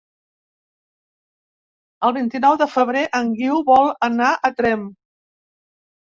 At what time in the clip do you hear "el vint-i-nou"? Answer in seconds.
2.07-2.57